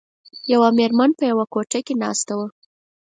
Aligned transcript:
یوه 0.51 0.69
میرمن 0.77 1.11
په 1.17 1.23
یوه 1.31 1.45
کوټه 1.53 1.79
کې 1.85 1.93
ناسته 2.03 2.33
وه. 2.39 2.47